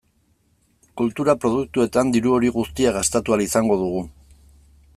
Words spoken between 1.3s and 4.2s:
produktuetan diru hori guztia gastatu ahal izango dugu.